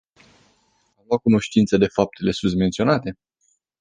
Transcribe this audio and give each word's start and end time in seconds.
A 0.95 1.01
luat 1.07 1.21
cunoștință 1.21 1.77
de 1.77 1.87
faptele 1.87 2.31
susmenționate? 2.31 3.17